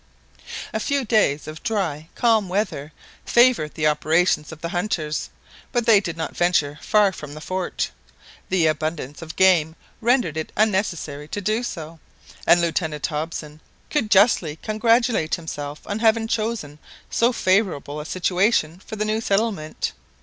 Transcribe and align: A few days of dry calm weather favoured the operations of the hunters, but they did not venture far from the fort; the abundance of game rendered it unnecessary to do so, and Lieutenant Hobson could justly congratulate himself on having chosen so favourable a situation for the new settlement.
A 0.73 0.79
few 0.79 1.05
days 1.05 1.45
of 1.47 1.61
dry 1.61 2.09
calm 2.15 2.49
weather 2.49 2.91
favoured 3.23 3.75
the 3.75 3.85
operations 3.85 4.51
of 4.51 4.59
the 4.61 4.69
hunters, 4.69 5.29
but 5.71 5.85
they 5.85 5.99
did 5.99 6.17
not 6.17 6.35
venture 6.35 6.79
far 6.81 7.11
from 7.11 7.35
the 7.35 7.39
fort; 7.39 7.91
the 8.49 8.65
abundance 8.65 9.21
of 9.21 9.35
game 9.35 9.75
rendered 10.01 10.37
it 10.37 10.51
unnecessary 10.57 11.27
to 11.27 11.39
do 11.39 11.61
so, 11.61 11.99
and 12.47 12.61
Lieutenant 12.61 13.05
Hobson 13.05 13.61
could 13.91 14.09
justly 14.09 14.55
congratulate 14.63 15.35
himself 15.35 15.81
on 15.85 15.99
having 15.99 16.27
chosen 16.27 16.79
so 17.11 17.31
favourable 17.31 17.99
a 17.99 18.05
situation 18.07 18.81
for 18.83 18.95
the 18.95 19.05
new 19.05 19.21
settlement. 19.21 19.91